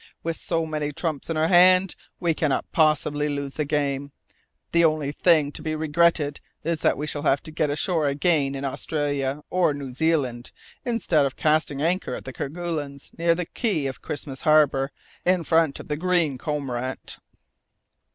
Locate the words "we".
2.19-2.33, 6.97-7.05